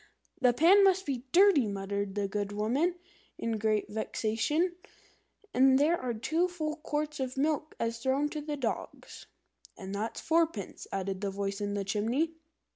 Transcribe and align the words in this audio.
"The 0.41 0.51
pan 0.51 0.83
must 0.83 1.05
be 1.05 1.25
dirty," 1.31 1.67
muttered 1.67 2.15
the 2.15 2.27
good 2.27 2.53
woman, 2.53 2.95
in 3.37 3.59
great 3.59 3.87
vexation; 3.87 4.73
"and 5.53 5.77
there 5.77 5.95
are 5.95 6.11
two 6.11 6.47
full 6.47 6.77
quarts 6.77 7.19
of 7.19 7.37
milk 7.37 7.75
as 7.79 7.97
good 7.97 7.97
as 7.97 7.99
thrown 7.99 8.29
to 8.29 8.41
the 8.41 8.57
dogs." 8.57 9.27
"And 9.77 9.93
that's 9.93 10.19
fourpence," 10.19 10.87
added 10.91 11.21
the 11.21 11.29
voice 11.29 11.61
in 11.61 11.75
the 11.75 11.83
chimney. 11.83 12.31